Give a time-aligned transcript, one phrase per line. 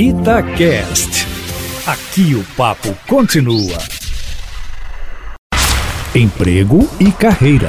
[0.00, 1.26] Itacast.
[1.84, 3.76] Aqui o papo continua.
[6.14, 7.66] Emprego e carreira.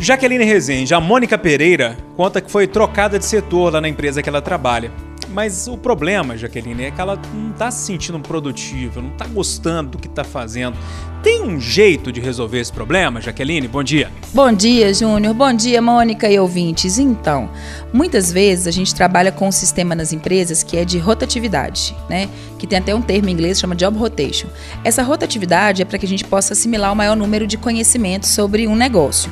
[0.00, 4.28] Jaqueline Rezende, a Mônica Pereira, conta que foi trocada de setor lá na empresa que
[4.28, 4.90] ela trabalha.
[5.28, 9.90] Mas o problema, Jaqueline, é que ela não está se sentindo produtiva, não está gostando
[9.92, 10.76] do que está fazendo.
[11.22, 13.66] Tem um jeito de resolver esse problema, Jaqueline?
[13.66, 14.10] Bom dia.
[14.32, 15.34] Bom dia, Júnior.
[15.34, 16.98] Bom dia, Mônica e ouvintes.
[16.98, 17.50] Então,
[17.92, 22.28] muitas vezes a gente trabalha com um sistema nas empresas que é de rotatividade, né?
[22.58, 24.48] Que tem até um termo em inglês chama job rotation.
[24.84, 28.68] Essa rotatividade é para que a gente possa assimilar o maior número de conhecimentos sobre
[28.68, 29.30] um negócio.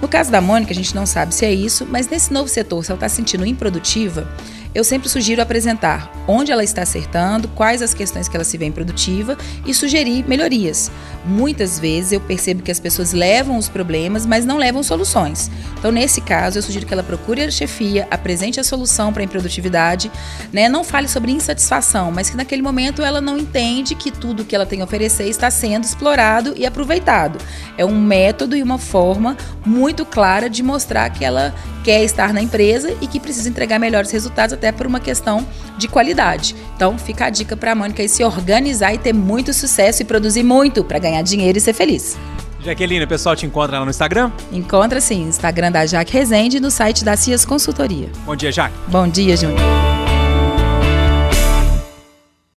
[0.00, 2.84] No caso da Mônica, a gente não sabe se é isso, mas nesse novo setor,
[2.84, 4.28] se ela está se sentindo improdutiva,
[4.74, 8.66] eu sempre sugiro apresentar onde ela está acertando, quais as questões que ela se vê
[8.66, 9.36] improdutiva
[9.66, 10.90] e sugerir melhorias.
[11.24, 15.50] Muitas vezes eu percebo que as pessoas levam os problemas, mas não levam soluções.
[15.78, 19.24] Então, nesse caso, eu sugiro que ela procure a chefia, apresente a solução para a
[19.24, 20.10] improdutividade,
[20.52, 20.68] né?
[20.68, 24.66] não fale sobre insatisfação, mas que naquele momento ela não entende que tudo que ela
[24.66, 27.38] tem a oferecer está sendo explorado e aproveitado.
[27.76, 32.40] É um método e uma forma muito clara de mostrar que ela quer estar na
[32.40, 36.54] empresa e que precisa entregar melhores resultados até por uma questão de qualidade.
[36.76, 40.04] Então, fica a dica para a Mônica aí se organizar e ter muito sucesso e
[40.04, 42.16] produzir muito para ganhar dinheiro e ser feliz.
[42.64, 44.30] Jaqueline, o pessoal te encontra lá no Instagram?
[44.52, 48.08] Encontra sim, Instagram da Jaque Rezende e no site da Cias Consultoria.
[48.24, 48.74] Bom dia, Jaque.
[48.88, 49.91] Bom dia, Júnior.